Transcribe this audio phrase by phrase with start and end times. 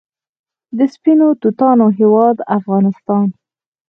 [0.77, 3.25] د سپینو توتانو هیواد افغانستان.